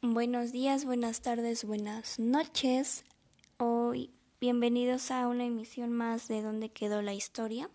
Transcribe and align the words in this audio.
Buenos 0.00 0.52
días, 0.52 0.84
buenas 0.84 1.22
tardes, 1.22 1.64
buenas 1.64 2.20
noches. 2.20 3.04
Hoy 3.56 4.12
bienvenidos 4.40 5.10
a 5.10 5.26
una 5.26 5.44
emisión 5.44 5.90
más 5.90 6.28
de 6.28 6.40
Dónde 6.40 6.68
quedó 6.68 7.02
la 7.02 7.14
historia. 7.14 7.68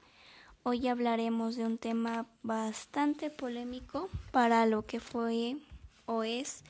Hoy 0.63 0.87
hablaremos 0.87 1.57
de 1.57 1.65
un 1.65 1.77
tema 1.77 2.25
bastante 2.41 3.29
polémico 3.29 4.09
para 4.31 4.65
lo 4.65 4.85
que 4.85 5.01
fue 5.01 5.57
o 6.05 6.23
es 6.23 6.63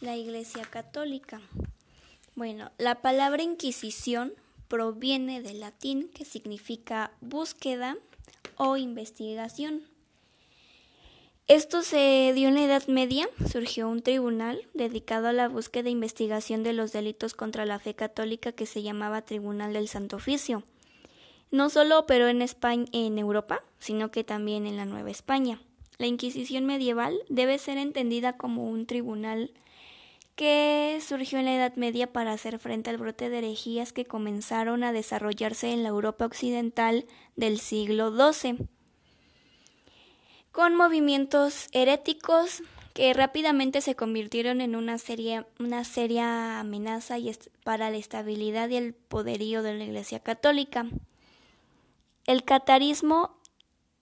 la 0.00 0.16
Iglesia 0.16 0.62
Católica. 0.62 1.40
Bueno, 2.36 2.70
la 2.78 3.02
palabra 3.02 3.42
Inquisición 3.42 4.32
proviene 4.68 5.42
del 5.42 5.58
latín 5.58 6.08
que 6.14 6.24
significa 6.24 7.10
búsqueda 7.20 7.96
o 8.54 8.76
investigación. 8.76 9.89
Esto 11.48 11.82
se 11.82 12.32
dio 12.34 12.48
en 12.48 12.54
la 12.54 12.64
Edad 12.64 12.86
Media, 12.86 13.28
surgió 13.50 13.88
un 13.88 14.02
tribunal 14.02 14.62
dedicado 14.72 15.28
a 15.28 15.32
la 15.32 15.48
búsqueda 15.48 15.88
e 15.88 15.92
investigación 15.92 16.62
de 16.62 16.72
los 16.72 16.92
delitos 16.92 17.34
contra 17.34 17.66
la 17.66 17.80
fe 17.80 17.94
católica 17.94 18.52
que 18.52 18.66
se 18.66 18.82
llamaba 18.82 19.22
Tribunal 19.22 19.72
del 19.72 19.88
Santo 19.88 20.16
Oficio. 20.16 20.62
No 21.50 21.68
solo 21.68 21.98
operó 21.98 22.28
en 22.28 22.42
España, 22.42 22.86
en 22.92 23.18
Europa, 23.18 23.62
sino 23.80 24.12
que 24.12 24.22
también 24.22 24.66
en 24.66 24.76
la 24.76 24.84
Nueva 24.84 25.10
España. 25.10 25.60
La 25.98 26.06
Inquisición 26.06 26.66
medieval 26.66 27.18
debe 27.28 27.58
ser 27.58 27.78
entendida 27.78 28.36
como 28.36 28.70
un 28.70 28.86
tribunal 28.86 29.50
que 30.36 31.00
surgió 31.04 31.38
en 31.40 31.46
la 31.46 31.56
Edad 31.56 31.74
Media 31.74 32.12
para 32.12 32.32
hacer 32.32 32.58
frente 32.58 32.90
al 32.90 32.96
brote 32.96 33.28
de 33.28 33.38
herejías 33.38 33.92
que 33.92 34.06
comenzaron 34.06 34.84
a 34.84 34.92
desarrollarse 34.92 35.72
en 35.72 35.82
la 35.82 35.88
Europa 35.88 36.24
occidental 36.24 37.06
del 37.34 37.58
siglo 37.58 38.10
XII 38.10 38.68
con 40.52 40.76
movimientos 40.76 41.68
heréticos 41.72 42.62
que 42.92 43.14
rápidamente 43.14 43.80
se 43.80 43.94
convirtieron 43.94 44.60
en 44.60 44.74
una 44.74 44.98
seria, 44.98 45.46
una 45.58 45.84
seria 45.84 46.60
amenaza 46.60 47.16
para 47.64 47.90
la 47.90 47.96
estabilidad 47.96 48.68
y 48.68 48.76
el 48.76 48.94
poderío 48.94 49.62
de 49.62 49.74
la 49.74 49.84
Iglesia 49.84 50.20
Católica. 50.20 50.86
El 52.26 52.44
catarismo 52.44 53.36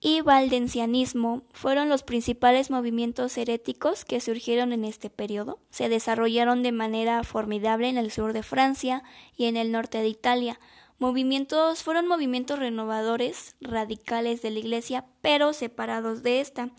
y 0.01 0.21
valdencianismo 0.21 1.43
fueron 1.53 1.89
los 1.89 2.03
principales 2.03 2.71
movimientos 2.71 3.37
heréticos 3.37 4.05
que 4.05 4.21
surgieron 4.21 4.73
en 4.73 4.85
este 4.85 5.11
periodo. 5.11 5.59
Se 5.71 5.89
desarrollaron 5.89 6.63
de 6.63 6.73
manera 6.73 7.23
formidable 7.25 7.89
en 7.89 7.99
el 7.99 8.11
sur 8.13 8.33
de 8.33 8.43
Francia 8.43 9.03
y 9.37 9.47
en 9.47 9.57
el 9.57 9.73
norte 9.73 9.99
de 9.99 10.09
Italia, 10.09 10.61
Movimientos 11.01 11.85
fueron 11.85 12.09
movimientos 12.09 12.59
renovadores, 12.59 13.55
radicales 13.61 14.43
de 14.43 14.51
la 14.51 14.59
Iglesia, 14.59 15.07
pero 15.23 15.53
separados 15.53 16.25
de 16.25 16.41
esta. 16.41 16.71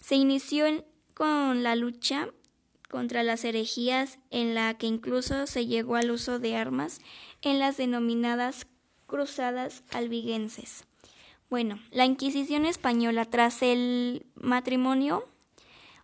Se 0.00 0.14
inició 0.16 0.66
con 1.12 1.62
la 1.62 1.76
lucha 1.76 2.28
contra 2.88 3.22
las 3.22 3.44
herejías, 3.44 4.18
en 4.30 4.54
la 4.54 4.72
que 4.74 4.86
incluso 4.86 5.46
se 5.46 5.66
llegó 5.66 5.96
al 5.96 6.10
uso 6.10 6.38
de 6.38 6.56
armas 6.56 7.00
en 7.42 7.58
las 7.58 7.76
denominadas 7.76 8.66
cruzadas 9.06 9.82
albigenses. 9.92 10.84
Bueno, 11.50 11.78
la 11.90 12.06
Inquisición 12.06 12.64
española 12.64 13.24
tras 13.24 13.62
el 13.62 14.26
matrimonio 14.34 15.24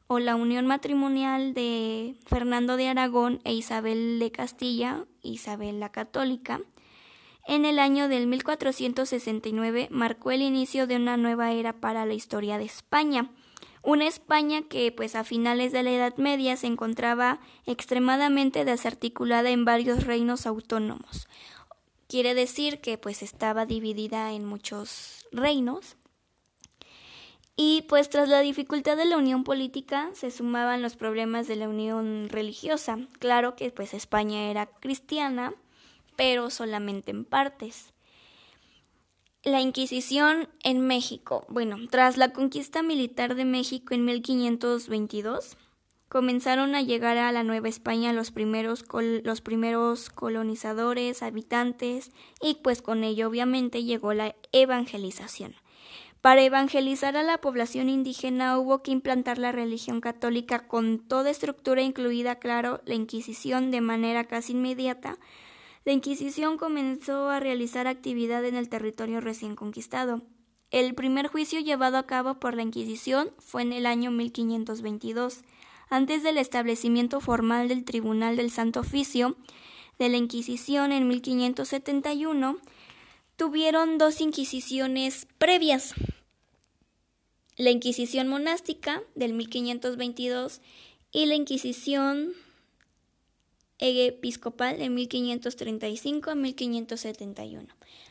o 0.07 0.19
la 0.19 0.37
unión 0.37 0.67
matrimonial 0.67 1.55
de 1.55 2.17
Fernando 2.27 2.77
de 2.77 2.89
Aragón 2.89 3.41
e 3.45 3.55
Isabel 3.55 4.19
de 4.19 4.31
Castilla, 4.31 5.07
Isabel 5.23 5.81
la 5.81 5.91
Católica, 5.91 6.61
en 7.47 7.65
el 7.65 7.79
año 7.79 8.09
del 8.09 8.27
1469 8.27 9.89
marcó 9.91 10.31
el 10.31 10.43
inicio 10.43 10.87
de 10.87 10.97
una 10.97 11.17
nueva 11.17 11.53
era 11.53 11.73
para 11.81 12.07
la 12.07 12.15
historia 12.15 12.59
de 12.59 12.65
España. 12.65 13.31
Una 13.83 14.07
España 14.07 14.63
que, 14.63 14.93
pues 14.93 15.17
a 15.17 15.25
finales 15.25 15.73
de 15.73 15.83
la 15.83 15.91
Edad 15.91 16.17
Media, 16.17 16.57
se 16.57 16.69
encontraba 16.69 17.41
extremadamente 17.67 18.65
desarticulada 18.65 19.51
en 19.51 19.65
varios 19.65 20.05
reinos 20.05 20.47
autónomos. 20.47 21.27
Quiere 22.07 22.35
decir 22.35 22.81
que, 22.81 22.97
pues, 22.97 23.23
estaba 23.23 23.67
dividida 23.67 24.33
en 24.33 24.45
muchos 24.45 25.27
reinos. 25.33 25.97
Y 27.57 27.83
pues 27.83 28.09
tras 28.09 28.29
la 28.29 28.41
dificultad 28.41 28.97
de 28.97 29.05
la 29.05 29.19
unión 29.19 29.45
política 29.45 30.11
se 30.15 30.31
sumaban 30.31 30.81
los 30.81 30.97
problemas 30.97 31.47
de 31.49 31.57
la 31.57 31.69
unión 31.69 32.29
religiosa. 32.31 32.99
Claro 33.19 33.57
que 33.57 33.71
pues 33.71 33.93
España 33.93 34.51
era 34.51 34.67
cristiana, 34.67 35.53
pero 36.17 36.51
solamente 36.51 37.11
en 37.11 37.25
partes. 37.25 37.93
La 39.45 39.61
Inquisición 39.61 40.49
en 40.63 40.87
México. 40.87 41.45
Bueno, 41.49 41.77
tras 41.91 42.17
la 42.17 42.33
conquista 42.33 42.83
militar 42.83 43.35
de 43.35 43.45
México 43.45 43.93
en 43.93 44.05
1522, 44.05 45.57
comenzaron 46.09 46.75
a 46.75 46.83
llegar 46.83 47.19
a 47.19 47.33
la 47.33 47.43
Nueva 47.43 47.69
España 47.69 48.13
los 48.13 48.31
primeros, 48.31 48.85
los 49.25 49.41
primeros 49.41 50.11
colonizadores, 50.11 51.23
habitantes, 51.23 52.13
y 52.41 52.57
pues 52.63 52.83
con 52.83 53.03
ello 53.03 53.29
obviamente 53.29 53.83
llegó 53.83 54.13
la 54.13 54.37
evangelización. 54.53 55.55
Para 56.21 56.43
evangelizar 56.43 57.17
a 57.17 57.25
la 57.25 57.39
población 57.39 57.89
indígena 57.89 58.57
hubo 58.57 58.81
que 58.85 58.93
implantar 58.93 59.39
la 59.39 59.51
religión 59.51 60.01
católica 60.01 60.69
con 60.69 61.01
toda 61.01 61.31
estructura 61.31 61.83
incluida, 61.83 62.37
claro, 62.37 62.81
la 62.85 62.95
Inquisición 62.95 63.73
de 63.73 63.81
manera 63.81 64.23
casi 64.23 64.53
inmediata, 64.53 65.19
la 65.85 65.93
Inquisición 65.93 66.59
comenzó 66.59 67.29
a 67.29 67.41
realizar 67.41 67.87
actividad 67.87 68.45
en 68.45 68.57
el 68.57 68.69
territorio 68.69 69.21
recién 69.21 69.57
conquistado. 69.57 70.23
El 70.71 70.95
primer 70.95 71.27
juicio 71.27 71.61
llevado 71.61 71.99
a 71.99 72.07
cabo 72.07 72.41
por 72.41 72.55
la 72.55 72.63
Inquisición 72.63 73.31
fue 73.39 73.63
en 73.63 73.73
el 73.73 73.87
año 73.87 74.11
1522, 74.11 75.43
antes 75.91 76.23
del 76.23 76.39
establecimiento 76.39 77.21
formal 77.21 77.69
del 77.69 77.85
Tribunal 77.85 78.37
del 78.37 78.51
Santo 78.51 78.81
Oficio 78.81 79.37
de 79.99 80.09
la 80.09 80.17
Inquisición 80.17 80.93
en 80.93 81.09
1571, 81.09 82.57
tuvieron 83.37 83.99
dos 83.99 84.21
inquisiciones 84.21 85.27
previas. 85.37 85.95
La 87.57 87.71
Inquisición 87.71 88.29
monástica 88.29 89.03
del 89.15 89.35
1522 89.35 90.63
y 91.11 91.27
la 91.27 91.35
Inquisición 91.35 92.33
episcopal 93.83 94.79
de 94.79 94.89
1535 94.89 96.31
a 96.31 96.35
1571. 96.35 97.69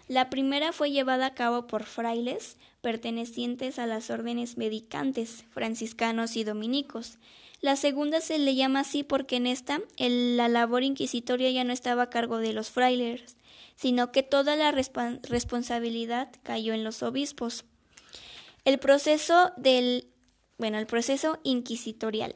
La 0.07 0.29
primera 0.29 0.73
fue 0.73 0.91
llevada 0.91 1.27
a 1.27 1.33
cabo 1.33 1.67
por 1.67 1.85
frailes 1.85 2.57
pertenecientes 2.81 3.79
a 3.79 3.87
las 3.87 4.09
órdenes 4.09 4.57
medicantes, 4.57 5.45
franciscanos 5.51 6.35
y 6.35 6.43
dominicos. 6.43 7.17
La 7.61 7.75
segunda 7.75 8.21
se 8.21 8.37
le 8.39 8.55
llama 8.55 8.81
así 8.81 9.03
porque 9.03 9.37
en 9.37 9.47
esta 9.47 9.81
la 9.97 10.49
labor 10.49 10.83
inquisitoria 10.83 11.49
ya 11.51 11.63
no 11.63 11.73
estaba 11.73 12.03
a 12.03 12.09
cargo 12.09 12.39
de 12.39 12.53
los 12.53 12.69
frailes, 12.69 13.37
sino 13.75 14.11
que 14.11 14.23
toda 14.23 14.55
la 14.55 14.71
responsabilidad 14.71 16.29
cayó 16.43 16.73
en 16.73 16.83
los 16.83 17.03
obispos. 17.03 17.65
El 18.65 18.79
proceso 18.79 19.51
del 19.57 20.07
bueno, 20.61 20.77
el 20.77 20.85
proceso 20.85 21.39
inquisitorial. 21.41 22.35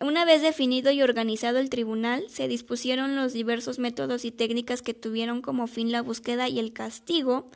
Una 0.00 0.24
vez 0.24 0.42
definido 0.42 0.90
y 0.90 1.02
organizado 1.02 1.58
el 1.58 1.70
tribunal, 1.70 2.24
se 2.28 2.48
dispusieron 2.48 3.14
los 3.14 3.32
diversos 3.32 3.78
métodos 3.78 4.24
y 4.24 4.30
técnicas 4.30 4.82
que 4.82 4.94
tuvieron 4.94 5.42
como 5.42 5.66
fin 5.66 5.92
la 5.92 6.02
búsqueda 6.02 6.48
y 6.48 6.58
el 6.58 6.72
castigo 6.72 7.50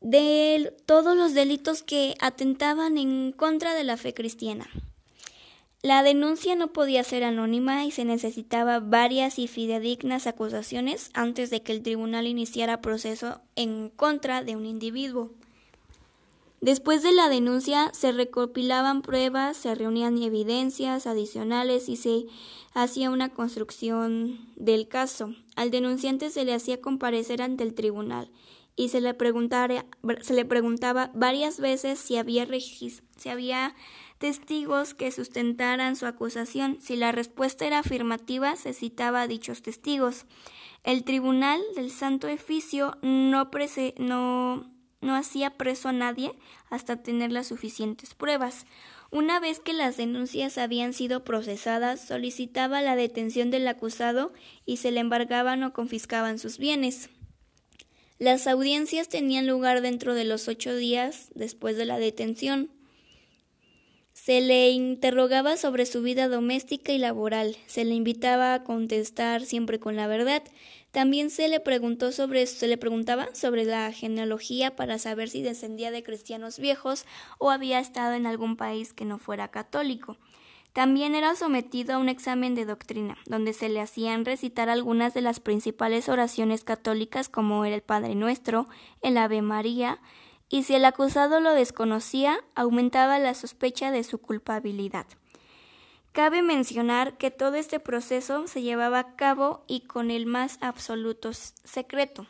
de 0.00 0.74
todos 0.86 1.16
los 1.16 1.34
delitos 1.34 1.82
que 1.82 2.14
atentaban 2.20 2.98
en 2.98 3.32
contra 3.32 3.74
de 3.74 3.84
la 3.84 3.96
fe 3.96 4.14
cristiana. 4.14 4.68
La 5.82 6.02
denuncia 6.02 6.56
no 6.56 6.72
podía 6.72 7.04
ser 7.04 7.22
anónima 7.22 7.84
y 7.84 7.92
se 7.92 8.04
necesitaba 8.04 8.80
varias 8.80 9.38
y 9.38 9.46
fidedignas 9.46 10.26
acusaciones 10.26 11.10
antes 11.14 11.50
de 11.50 11.62
que 11.62 11.72
el 11.72 11.82
tribunal 11.82 12.26
iniciara 12.26 12.80
proceso 12.80 13.40
en 13.54 13.90
contra 13.90 14.42
de 14.42 14.56
un 14.56 14.66
individuo. 14.66 15.30
Después 16.60 17.02
de 17.02 17.12
la 17.12 17.28
denuncia 17.28 17.90
se 17.92 18.12
recopilaban 18.12 19.02
pruebas, 19.02 19.56
se 19.56 19.74
reunían 19.74 20.22
evidencias 20.22 21.06
adicionales 21.06 21.88
y 21.88 21.96
se 21.96 22.26
hacía 22.72 23.10
una 23.10 23.28
construcción 23.28 24.38
del 24.56 24.88
caso. 24.88 25.34
Al 25.54 25.70
denunciante 25.70 26.30
se 26.30 26.44
le 26.44 26.54
hacía 26.54 26.80
comparecer 26.80 27.42
ante 27.42 27.62
el 27.62 27.74
tribunal 27.74 28.30
y 28.74 28.88
se 28.88 29.00
le, 29.00 29.16
se 30.22 30.34
le 30.34 30.44
preguntaba 30.44 31.10
varias 31.14 31.60
veces 31.60 31.98
si 31.98 32.16
había, 32.16 32.46
si 33.16 33.28
había 33.28 33.74
testigos 34.18 34.94
que 34.94 35.10
sustentaran 35.12 35.96
su 35.96 36.06
acusación. 36.06 36.78
Si 36.80 36.96
la 36.96 37.12
respuesta 37.12 37.66
era 37.66 37.80
afirmativa, 37.80 38.54
se 38.56 38.72
citaba 38.72 39.22
a 39.22 39.28
dichos 39.28 39.62
testigos. 39.62 40.26
El 40.84 41.04
tribunal 41.04 41.60
del 41.74 41.90
Santo 41.90 42.28
Oficio 42.28 42.96
no, 43.02 43.50
no 43.98 44.75
no 45.06 45.14
hacía 45.16 45.50
preso 45.50 45.88
a 45.88 45.92
nadie 45.92 46.32
hasta 46.68 47.02
tener 47.02 47.32
las 47.32 47.46
suficientes 47.46 48.14
pruebas. 48.14 48.66
Una 49.10 49.40
vez 49.40 49.60
que 49.60 49.72
las 49.72 49.96
denuncias 49.96 50.58
habían 50.58 50.92
sido 50.92 51.24
procesadas, 51.24 52.06
solicitaba 52.06 52.82
la 52.82 52.96
detención 52.96 53.50
del 53.50 53.66
acusado 53.68 54.32
y 54.66 54.78
se 54.78 54.90
le 54.90 55.00
embargaban 55.00 55.62
o 55.62 55.72
confiscaban 55.72 56.38
sus 56.38 56.58
bienes. 56.58 57.08
Las 58.18 58.46
audiencias 58.46 59.08
tenían 59.08 59.46
lugar 59.46 59.80
dentro 59.80 60.14
de 60.14 60.24
los 60.24 60.48
ocho 60.48 60.74
días 60.74 61.30
después 61.34 61.76
de 61.76 61.84
la 61.84 61.98
detención. 61.98 62.70
Se 64.16 64.40
le 64.40 64.70
interrogaba 64.70 65.58
sobre 65.58 65.84
su 65.84 66.00
vida 66.00 66.26
doméstica 66.26 66.90
y 66.90 66.98
laboral, 66.98 67.54
se 67.66 67.84
le 67.84 67.94
invitaba 67.94 68.54
a 68.54 68.64
contestar 68.64 69.44
siempre 69.44 69.78
con 69.78 69.94
la 69.94 70.06
verdad. 70.06 70.42
También 70.90 71.28
se 71.28 71.48
le 71.48 71.60
preguntó 71.60 72.10
sobre 72.12 72.46
se 72.46 72.66
le 72.66 72.78
preguntaba 72.78 73.28
sobre 73.34 73.66
la 73.66 73.92
genealogía 73.92 74.74
para 74.74 74.98
saber 74.98 75.28
si 75.28 75.42
descendía 75.42 75.90
de 75.90 76.02
cristianos 76.02 76.58
viejos 76.58 77.04
o 77.38 77.50
había 77.50 77.78
estado 77.78 78.14
en 78.14 78.26
algún 78.26 78.56
país 78.56 78.94
que 78.94 79.04
no 79.04 79.18
fuera 79.18 79.50
católico. 79.50 80.16
También 80.72 81.14
era 81.14 81.36
sometido 81.36 81.94
a 81.94 81.98
un 81.98 82.08
examen 82.08 82.54
de 82.54 82.64
doctrina, 82.64 83.18
donde 83.26 83.52
se 83.52 83.68
le 83.68 83.82
hacían 83.82 84.24
recitar 84.24 84.70
algunas 84.70 85.12
de 85.12 85.20
las 85.20 85.40
principales 85.40 86.08
oraciones 86.08 86.64
católicas 86.64 87.28
como 87.28 87.66
era 87.66 87.76
el 87.76 87.82
Padre 87.82 88.14
Nuestro, 88.14 88.66
el 89.02 89.18
Ave 89.18 89.42
María, 89.42 90.00
y 90.48 90.62
si 90.62 90.74
el 90.74 90.84
acusado 90.84 91.40
lo 91.40 91.52
desconocía, 91.52 92.38
aumentaba 92.54 93.18
la 93.18 93.34
sospecha 93.34 93.90
de 93.90 94.04
su 94.04 94.18
culpabilidad. 94.18 95.06
Cabe 96.12 96.40
mencionar 96.42 97.18
que 97.18 97.30
todo 97.30 97.56
este 97.56 97.78
proceso 97.78 98.46
se 98.46 98.62
llevaba 98.62 98.98
a 98.98 99.16
cabo 99.16 99.64
y 99.66 99.80
con 99.80 100.10
el 100.10 100.26
más 100.26 100.58
absoluto 100.62 101.32
secreto. 101.32 102.26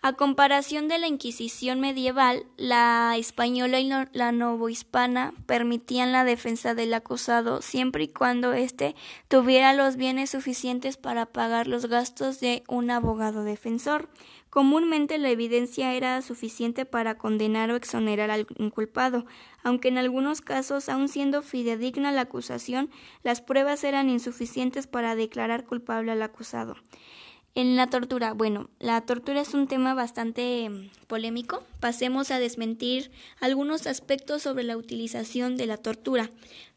A 0.00 0.12
comparación 0.12 0.86
de 0.86 0.98
la 0.98 1.08
Inquisición 1.08 1.80
medieval, 1.80 2.44
la 2.56 3.16
española 3.16 3.80
y 3.80 3.90
la 4.12 4.30
novohispana 4.30 5.34
permitían 5.46 6.12
la 6.12 6.22
defensa 6.22 6.74
del 6.74 6.94
acusado 6.94 7.62
siempre 7.62 8.04
y 8.04 8.08
cuando 8.08 8.52
éste 8.52 8.94
tuviera 9.26 9.72
los 9.72 9.96
bienes 9.96 10.30
suficientes 10.30 10.96
para 10.96 11.26
pagar 11.26 11.66
los 11.66 11.86
gastos 11.86 12.38
de 12.38 12.62
un 12.68 12.92
abogado 12.92 13.42
defensor. 13.42 14.08
Comúnmente 14.50 15.18
la 15.18 15.28
evidencia 15.28 15.92
era 15.94 16.22
suficiente 16.22 16.86
para 16.86 17.18
condenar 17.18 17.70
o 17.70 17.76
exonerar 17.76 18.30
al 18.30 18.46
inculpado, 18.56 19.26
aunque 19.62 19.88
en 19.88 19.98
algunos 19.98 20.40
casos, 20.40 20.88
aun 20.88 21.08
siendo 21.08 21.42
fidedigna 21.42 22.12
la 22.12 22.22
acusación, 22.22 22.90
las 23.22 23.42
pruebas 23.42 23.84
eran 23.84 24.08
insuficientes 24.08 24.86
para 24.86 25.14
declarar 25.14 25.64
culpable 25.64 26.12
al 26.12 26.22
acusado. 26.22 26.76
En 27.58 27.74
la 27.74 27.88
tortura, 27.88 28.34
bueno, 28.34 28.70
la 28.78 29.00
tortura 29.00 29.40
es 29.40 29.52
un 29.52 29.66
tema 29.66 29.92
bastante 29.92 30.70
mm, 30.70 30.90
polémico. 31.08 31.64
Pasemos 31.80 32.30
a 32.30 32.38
desmentir 32.38 33.10
algunos 33.40 33.88
aspectos 33.88 34.42
sobre 34.42 34.62
la 34.62 34.76
utilización 34.76 35.56
de 35.56 35.66
la 35.66 35.76
tortura. 35.76 36.30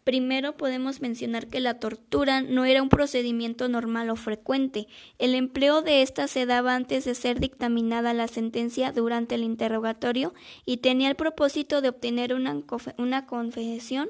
Primero 0.03 0.57
podemos 0.57 0.99
mencionar 0.99 1.45
que 1.45 1.59
la 1.59 1.77
tortura 1.77 2.41
no 2.41 2.65
era 2.65 2.81
un 2.81 2.89
procedimiento 2.89 3.69
normal 3.69 4.09
o 4.09 4.15
frecuente. 4.15 4.87
El 5.19 5.35
empleo 5.35 5.83
de 5.83 6.01
ésta 6.01 6.27
se 6.27 6.47
daba 6.47 6.73
antes 6.73 7.05
de 7.05 7.13
ser 7.13 7.39
dictaminada 7.39 8.15
la 8.15 8.27
sentencia 8.27 8.91
durante 8.91 9.35
el 9.35 9.43
interrogatorio 9.43 10.33
y 10.65 10.77
tenía 10.77 11.09
el 11.09 11.15
propósito 11.15 11.81
de 11.81 11.89
obtener 11.89 12.33
una, 12.33 12.59
una 12.97 13.27
confesión 13.27 14.09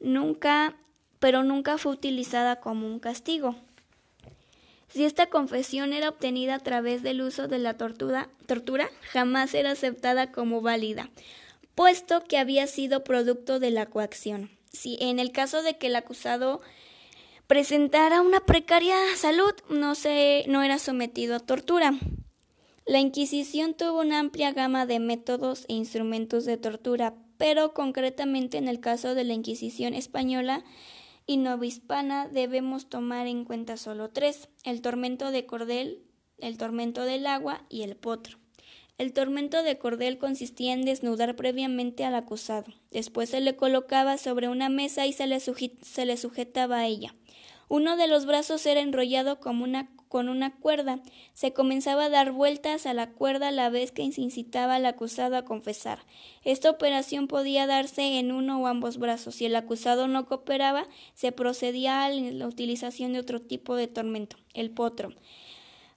nunca 0.00 0.74
pero 1.20 1.44
nunca 1.44 1.78
fue 1.78 1.92
utilizada 1.92 2.56
como 2.56 2.88
un 2.88 2.98
castigo. 2.98 3.54
Si 4.92 5.04
esta 5.04 5.26
confesión 5.26 5.94
era 5.94 6.10
obtenida 6.10 6.56
a 6.56 6.58
través 6.58 7.02
del 7.02 7.22
uso 7.22 7.48
de 7.48 7.58
la 7.58 7.78
tortura, 7.78 8.28
tortura 8.46 8.90
jamás 9.10 9.54
era 9.54 9.70
aceptada 9.70 10.30
como 10.32 10.60
válida, 10.60 11.10
puesto 11.74 12.22
que 12.24 12.36
había 12.36 12.66
sido 12.66 13.02
producto 13.02 13.58
de 13.58 13.70
la 13.70 13.86
coacción. 13.86 14.50
Si 14.70 14.98
en 15.00 15.18
el 15.18 15.32
caso 15.32 15.62
de 15.62 15.78
que 15.78 15.86
el 15.86 15.96
acusado 15.96 16.60
presentara 17.46 18.20
una 18.20 18.40
precaria 18.40 18.96
salud, 19.16 19.54
no, 19.70 19.94
se, 19.94 20.44
no 20.48 20.62
era 20.62 20.78
sometido 20.78 21.36
a 21.36 21.40
tortura. 21.40 21.94
La 22.84 22.98
Inquisición 22.98 23.74
tuvo 23.74 24.00
una 24.00 24.18
amplia 24.18 24.52
gama 24.52 24.84
de 24.84 24.98
métodos 24.98 25.64
e 25.68 25.74
instrumentos 25.74 26.44
de 26.44 26.58
tortura, 26.58 27.14
pero 27.38 27.72
concretamente 27.72 28.58
en 28.58 28.68
el 28.68 28.80
caso 28.80 29.14
de 29.14 29.24
la 29.24 29.32
Inquisición 29.32 29.94
española, 29.94 30.64
y 31.26 31.36
novohispana 31.36 32.28
debemos 32.28 32.88
tomar 32.88 33.26
en 33.26 33.44
cuenta 33.44 33.76
solo 33.76 34.10
tres, 34.10 34.48
el 34.64 34.80
tormento 34.80 35.30
de 35.30 35.46
cordel, 35.46 36.02
el 36.38 36.58
tormento 36.58 37.02
del 37.02 37.26
agua 37.26 37.64
y 37.68 37.82
el 37.82 37.96
potro. 37.96 38.38
El 38.98 39.12
tormento 39.12 39.62
de 39.62 39.78
cordel 39.78 40.18
consistía 40.18 40.72
en 40.72 40.84
desnudar 40.84 41.34
previamente 41.34 42.04
al 42.04 42.14
acusado. 42.14 42.72
Después 42.90 43.30
se 43.30 43.40
le 43.40 43.56
colocaba 43.56 44.18
sobre 44.18 44.48
una 44.48 44.68
mesa 44.68 45.06
y 45.06 45.12
se 45.12 45.26
le, 45.26 45.40
se 45.40 46.06
le 46.06 46.16
sujetaba 46.16 46.78
a 46.78 46.86
ella. 46.86 47.14
Uno 47.68 47.96
de 47.96 48.06
los 48.06 48.26
brazos 48.26 48.66
era 48.66 48.80
enrollado 48.80 49.40
como 49.40 49.64
una 49.64 49.88
con 50.12 50.28
una 50.28 50.54
cuerda. 50.54 51.00
Se 51.32 51.54
comenzaba 51.54 52.04
a 52.04 52.08
dar 52.10 52.32
vueltas 52.32 52.84
a 52.84 52.92
la 52.92 53.12
cuerda 53.12 53.48
a 53.48 53.50
la 53.50 53.70
vez 53.70 53.92
que 53.92 54.12
se 54.12 54.20
incitaba 54.20 54.74
al 54.74 54.84
acusado 54.84 55.38
a 55.38 55.46
confesar. 55.46 56.00
Esta 56.44 56.68
operación 56.68 57.28
podía 57.28 57.66
darse 57.66 58.18
en 58.18 58.30
uno 58.30 58.60
o 58.60 58.66
ambos 58.66 58.98
brazos. 58.98 59.36
Si 59.36 59.46
el 59.46 59.56
acusado 59.56 60.08
no 60.08 60.26
cooperaba, 60.26 60.86
se 61.14 61.32
procedía 61.32 62.04
a 62.04 62.10
la 62.10 62.46
utilización 62.46 63.14
de 63.14 63.20
otro 63.20 63.40
tipo 63.40 63.74
de 63.74 63.88
tormento, 63.88 64.36
el 64.52 64.70
potro. 64.70 65.14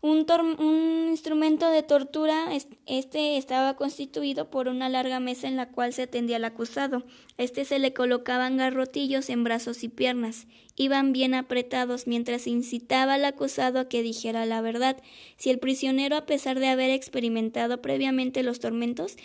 Un, 0.08 1.08
instrumento 1.10 1.72
de 1.72 1.82
tortura, 1.82 2.54
este 2.86 3.38
estaba 3.38 3.76
constituido 3.76 4.52
por 4.52 4.68
una 4.68 4.88
larga 4.88 5.20
mesa 5.20 5.48
en 5.48 5.56
la 5.56 5.72
cual 5.72 5.94
se 5.94 6.06
tendía 6.06 6.36
al 6.36 6.46
acusado. 6.46 7.04
Este 7.40 7.66
se 7.66 7.80
le 7.80 7.92
colocaban 7.92 8.56
garrotillos 8.56 9.32
en 9.32 9.44
brazos 9.44 9.84
y 9.84 9.88
piernas. 9.90 10.46
Iban 10.76 11.12
bien 11.12 11.34
apretados 11.34 12.06
mientras 12.06 12.46
incitaba 12.46 13.16
al 13.16 13.26
acusado 13.26 13.80
a 13.80 13.90
que 13.90 14.04
dijera 14.04 14.46
la 14.46 14.62
verdad. 14.62 15.02
Si 15.38 15.50
el 15.50 15.58
prisionero, 15.58 16.18
a 16.18 16.28
pesar 16.28 16.60
de 16.60 16.68
haber 16.68 16.92
experimentado 16.92 17.82
previamente 17.82 18.44
los 18.44 18.60
tormentos 18.60 19.18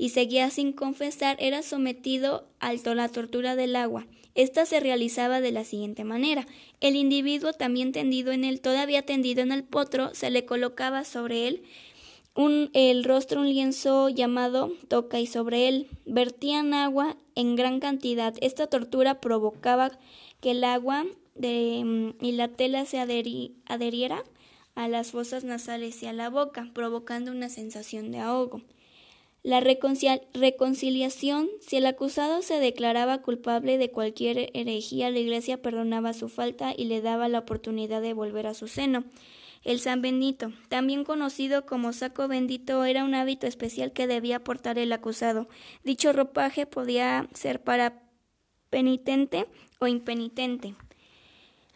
y 0.00 0.08
seguía 0.08 0.48
sin 0.48 0.72
confesar, 0.72 1.36
era 1.40 1.60
sometido 1.62 2.48
a 2.58 2.72
la 2.72 3.08
tortura 3.10 3.54
del 3.54 3.76
agua. 3.76 4.06
Esta 4.34 4.64
se 4.64 4.80
realizaba 4.80 5.42
de 5.42 5.52
la 5.52 5.62
siguiente 5.62 6.04
manera. 6.04 6.46
El 6.80 6.96
individuo 6.96 7.52
también 7.52 7.92
tendido 7.92 8.32
en 8.32 8.44
el, 8.44 8.62
todavía 8.62 9.02
tendido 9.02 9.42
en 9.42 9.52
el 9.52 9.62
potro, 9.62 10.14
se 10.14 10.30
le 10.30 10.46
colocaba 10.46 11.04
sobre 11.04 11.48
él 11.48 11.62
el 12.72 13.04
rostro 13.04 13.42
un 13.42 13.50
lienzo 13.50 14.08
llamado 14.08 14.72
toca 14.88 15.20
y 15.20 15.26
sobre 15.26 15.68
él 15.68 15.88
vertían 16.06 16.72
agua 16.72 17.18
en 17.34 17.54
gran 17.54 17.78
cantidad. 17.78 18.34
Esta 18.40 18.68
tortura 18.68 19.20
provocaba 19.20 19.90
que 20.40 20.52
el 20.52 20.64
agua 20.64 21.04
de, 21.34 21.82
mm, 21.84 22.24
y 22.24 22.32
la 22.32 22.48
tela 22.48 22.86
se 22.86 22.98
adheriera 22.98 24.24
a 24.74 24.88
las 24.88 25.10
fosas 25.10 25.44
nasales 25.44 26.02
y 26.02 26.06
a 26.06 26.14
la 26.14 26.30
boca, 26.30 26.70
provocando 26.72 27.32
una 27.32 27.50
sensación 27.50 28.12
de 28.12 28.20
ahogo. 28.20 28.62
La 29.42 29.60
reconciliación, 29.60 31.48
si 31.60 31.76
el 31.76 31.86
acusado 31.86 32.42
se 32.42 32.60
declaraba 32.60 33.22
culpable 33.22 33.78
de 33.78 33.90
cualquier 33.90 34.50
herejía, 34.52 35.10
la 35.10 35.18
Iglesia 35.18 35.62
perdonaba 35.62 36.12
su 36.12 36.28
falta 36.28 36.74
y 36.76 36.84
le 36.84 37.00
daba 37.00 37.28
la 37.28 37.38
oportunidad 37.38 38.02
de 38.02 38.12
volver 38.12 38.46
a 38.46 38.52
su 38.52 38.68
seno. 38.68 39.04
El 39.64 39.80
San 39.80 40.02
Benito, 40.02 40.52
también 40.68 41.04
conocido 41.04 41.64
como 41.64 41.94
saco 41.94 42.28
bendito, 42.28 42.84
era 42.84 43.02
un 43.04 43.14
hábito 43.14 43.46
especial 43.46 43.92
que 43.92 44.06
debía 44.06 44.44
portar 44.44 44.78
el 44.78 44.92
acusado. 44.92 45.48
Dicho 45.84 46.12
ropaje 46.12 46.66
podía 46.66 47.26
ser 47.32 47.62
para 47.62 48.02
penitente 48.68 49.46
o 49.78 49.86
impenitente. 49.86 50.74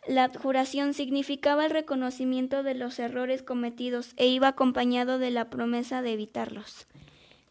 La 0.06 0.28
juración 0.28 0.92
significaba 0.92 1.64
el 1.64 1.70
reconocimiento 1.70 2.62
de 2.62 2.74
los 2.74 2.98
errores 2.98 3.42
cometidos 3.42 4.12
e 4.16 4.26
iba 4.26 4.48
acompañado 4.48 5.18
de 5.18 5.30
la 5.30 5.48
promesa 5.48 6.02
de 6.02 6.12
evitarlos. 6.12 6.86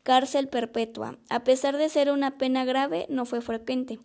Cárcel 0.04 0.50
perpetua. 0.50 1.18
A 1.30 1.46
pesar 1.46 1.78
de 1.78 1.88
ser 1.88 2.12
una 2.12 2.38
pena 2.38 2.66
grave, 2.66 3.06
no 3.10 3.26
fue 3.26 3.42
frecuente. 3.42 4.00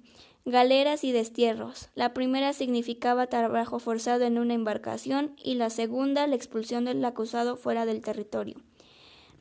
Galeras 0.44 1.02
y 1.02 1.10
destierros. 1.10 1.88
La 1.94 2.14
primera 2.14 2.52
significaba 2.52 3.26
trabajo 3.26 3.80
forzado 3.80 4.24
en 4.24 4.38
una 4.38 4.54
embarcación 4.54 5.34
y 5.42 5.54
la 5.54 5.70
segunda 5.70 6.26
la 6.28 6.36
expulsión 6.36 6.84
del 6.84 7.04
acusado 7.04 7.56
fuera 7.56 7.84
del 7.84 8.00
territorio. 8.00 8.62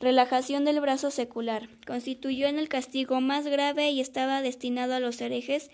Relajación 0.00 0.64
del 0.64 0.80
brazo 0.80 1.10
secular. 1.12 1.68
Constituyó 1.86 2.48
en 2.48 2.58
el 2.58 2.68
castigo 2.68 3.20
más 3.20 3.46
grave 3.46 3.90
y 3.90 4.00
estaba 4.00 4.42
destinado 4.42 4.94
a 4.94 5.00
los 5.00 5.20
herejes 5.20 5.70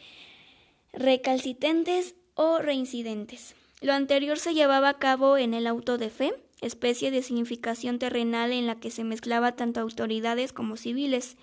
recalcitentes 0.93 2.15
o 2.35 2.59
reincidentes. 2.59 3.55
Lo 3.81 3.93
anterior 3.93 4.39
se 4.39 4.55
llevaba 4.55 4.91
a 4.91 4.99
cabo 4.99 5.37
en 5.37 5.55
el 5.55 5.67
auto 5.67 5.99
de 5.99 6.11
fe, 6.11 6.33
especie 6.61 7.11
de 7.11 7.23
significación 7.23 7.99
terrenal 7.99 8.53
en 8.53 8.67
la 8.67 8.77
que 8.77 8.91
se 8.91 9.05
mezclaba 9.05 9.53
tanto 9.53 9.81
autoridades 9.81 10.53
como 10.53 10.77
civiles. 10.77 11.37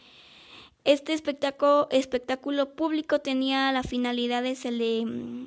Este 0.83 1.13
espectáculo, 1.13 2.73
público 2.73 3.19
tenía 3.19 3.71
la 3.71 3.83
finalidad 3.83 4.41
de, 4.41 4.55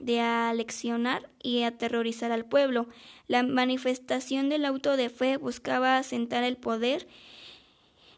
de 0.03 0.21
aleccionar 0.21 1.29
y 1.43 1.63
aterrorizar 1.63 2.31
al 2.31 2.45
pueblo. 2.45 2.87
La 3.27 3.43
manifestación 3.43 4.49
del 4.49 4.65
auto 4.65 4.97
de 4.97 5.11
fe 5.11 5.37
buscaba 5.37 5.99
asentar 5.99 6.45
el 6.45 6.57
poder. 6.57 7.09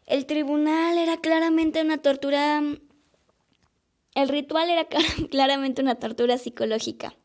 El 0.05 0.27
tribunal 0.27 0.99
era 0.99 1.17
claramente 1.17 1.81
una 1.81 1.97
tortura. 1.97 2.61
El 4.13 4.29
ritual 4.29 4.69
era 4.69 4.85
claramente 5.31 5.81
una 5.81 5.95
tortura 5.95 6.37
psicológica 6.37 7.15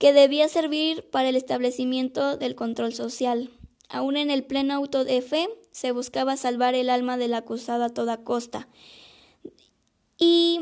que 0.00 0.14
debía 0.14 0.48
servir 0.48 1.04
para 1.10 1.28
el 1.28 1.36
establecimiento 1.36 2.38
del 2.38 2.54
control 2.54 2.94
social. 2.94 3.50
Aún 3.90 4.16
en 4.16 4.30
el 4.30 4.44
pleno 4.44 4.72
auto 4.72 5.04
de 5.04 5.20
fe, 5.20 5.46
se 5.72 5.92
buscaba 5.92 6.38
salvar 6.38 6.74
el 6.74 6.88
alma 6.88 7.18
del 7.18 7.34
acusado 7.34 7.84
a 7.84 7.90
toda 7.90 8.24
costa. 8.24 8.66
Y 10.16 10.60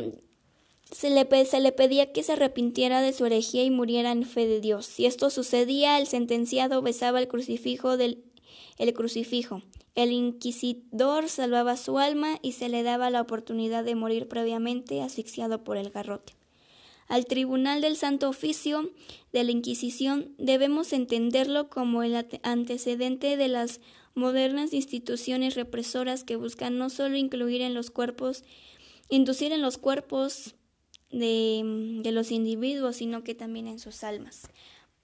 se 0.91 1.11
le, 1.11 1.25
se 1.45 1.61
le, 1.61 1.71
pedía 1.71 2.11
que 2.11 2.25
se 2.25 2.33
arrepintiera 2.33 3.01
de 3.01 3.13
su 3.13 3.27
herejía 3.27 3.63
y 3.63 3.71
muriera 3.71 4.11
en 4.11 4.25
fe 4.25 4.49
de 4.49 4.61
Dios. 4.61 4.87
Si 4.87 5.07
esto 5.07 5.31
sucedía, 5.31 6.01
el 6.01 6.09
sentenciado 6.09 6.83
besaba 6.83 7.21
el 7.21 7.29
crucifijo 7.29 7.97
del 7.97 8.25
el 8.77 8.93
crucifijo. 8.93 9.63
El 9.95 10.11
inquisidor 10.11 11.29
salvaba 11.29 11.77
su 11.77 12.01
alma 12.01 12.41
y 12.43 12.53
se 12.53 12.69
le 12.69 12.83
daba 12.83 13.09
la 13.11 13.21
oportunidad 13.21 13.85
de 13.85 13.95
morir 13.95 14.27
previamente 14.27 15.01
asfixiado 15.01 15.63
por 15.63 15.77
el 15.77 15.91
garrote. 15.91 16.38
Al 17.09 17.25
Tribunal 17.25 17.81
del 17.81 17.97
Santo 17.97 18.29
Oficio 18.29 18.91
de 19.33 19.43
la 19.43 19.51
Inquisición 19.51 20.35
debemos 20.37 20.93
entenderlo 20.93 21.71
como 21.71 22.03
el 22.03 22.15
antecedente 22.43 23.39
de 23.39 23.49
las 23.49 23.81
modernas 24.15 24.75
instituciones 24.75 25.55
represoras 25.55 26.23
que 26.23 26.37
buscan 26.37 26.77
no 26.77 26.91
solo 26.91 27.17
incluir 27.17 27.63
en 27.63 27.73
los 27.73 27.91
cuerpos, 27.91 28.45
inducir 29.09 29.53
en 29.53 29.63
los 29.63 29.79
cuerpos 29.79 30.55
de, 31.11 32.01
de 32.03 32.13
los 32.13 32.31
individuos, 32.31 32.97
sino 32.97 33.25
que 33.25 33.35
también 33.35 33.69
en 33.69 33.79
sus 33.79 34.05
almas. 34.05 34.51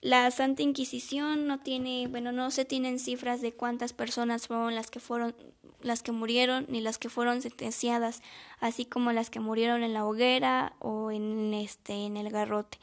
La 0.04 0.30
Santa 0.30 0.62
Inquisición 0.62 1.46
no 1.46 1.60
tiene, 1.60 2.08
bueno, 2.08 2.30
no 2.30 2.50
se 2.50 2.66
tienen 2.66 2.98
cifras 2.98 3.40
de 3.40 3.54
cuántas 3.54 3.94
personas 3.94 4.48
fueron 4.48 4.74
las 4.74 4.90
que 4.90 5.00
fueron 5.00 5.34
las 5.80 6.02
que 6.02 6.12
murieron 6.12 6.66
ni 6.68 6.82
las 6.82 6.98
que 6.98 7.08
fueron 7.08 7.40
sentenciadas, 7.40 8.20
así 8.60 8.84
como 8.84 9.12
las 9.12 9.30
que 9.30 9.40
murieron 9.40 9.82
en 9.82 9.94
la 9.94 10.04
hoguera 10.04 10.74
o 10.78 11.10
en 11.10 11.54
este 11.54 11.94
en 12.04 12.18
el 12.18 12.28
garrote. 12.28 12.76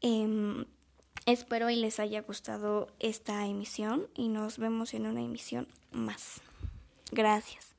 Em, 0.00 0.64
espero 1.26 1.68
y 1.68 1.76
les 1.76 2.00
haya 2.00 2.22
gustado 2.22 2.88
esta 3.00 3.44
emisión 3.44 4.08
y 4.14 4.28
nos 4.28 4.56
vemos 4.56 4.94
en 4.94 5.06
una 5.06 5.20
emisión 5.20 5.68
más. 5.90 6.40
Gracias. 7.12 7.75